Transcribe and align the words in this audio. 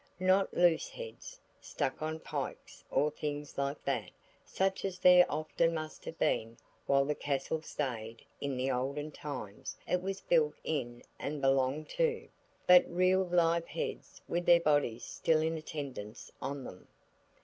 Not 0.19 0.51
loose 0.51 0.89
heads, 0.89 1.39
stuck 1.61 2.01
on 2.01 2.21
pikes 2.21 2.83
or 2.89 3.11
things 3.11 3.55
like 3.59 3.83
that 3.85 4.09
such 4.43 4.83
as 4.83 4.97
there 4.97 5.27
often 5.31 5.75
must 5.75 6.05
have 6.05 6.17
been 6.17 6.57
while 6.87 7.05
the 7.05 7.13
castle 7.13 7.61
stayed 7.61 8.25
in 8.39 8.57
the 8.57 8.71
olden 8.71 9.11
times 9.11 9.77
it 9.87 10.01
was 10.01 10.19
built 10.21 10.55
in 10.63 11.03
and 11.19 11.39
belonged 11.39 11.87
to, 11.89 12.27
but 12.65 12.83
real 12.87 13.21
live 13.25 13.67
heads 13.67 14.19
with 14.27 14.47
their 14.47 14.59
bodies 14.59 15.03
still 15.03 15.39
in 15.39 15.55
attendance 15.55 16.31
on 16.41 16.63
them. 16.63 16.87